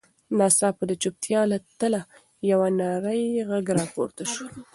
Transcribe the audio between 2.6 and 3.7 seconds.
نرۍ غږ